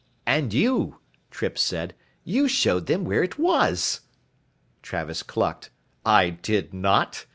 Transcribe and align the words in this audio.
"And 0.25 0.51
you," 0.51 0.97
Trippe 1.29 1.59
said, 1.59 1.93
"you 2.23 2.47
showed 2.47 2.87
them 2.87 3.05
where 3.05 3.21
it 3.21 3.37
was." 3.37 4.01
Travis 4.81 5.21
clucked. 5.21 5.69
"I 6.03 6.31
did 6.31 6.73
not. 6.73 7.27